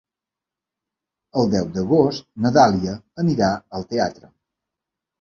El 1.43 1.53
deu 1.57 1.69
d'agost 1.77 2.27
na 2.47 2.55
Dàlia 2.59 2.99
anirà 3.27 3.55
al 3.81 3.91
teatre. 3.95 4.37